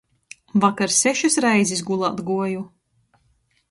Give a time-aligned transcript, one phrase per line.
[0.63, 2.69] Vakar sešis reizis gulēt guoju...